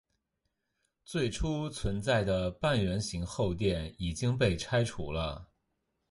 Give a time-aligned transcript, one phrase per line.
[1.05, 5.47] 最初存在的半圆形后殿已经被拆除了。